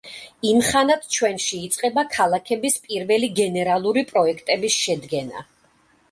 იმხანად 0.51 1.03
ჩვენში 1.15 1.59
იწყება 1.65 2.03
ქალაქების 2.15 2.77
პირველი 2.87 3.29
გენერალური 3.41 4.03
პროექტების 4.13 4.79
შედგენა. 4.87 5.45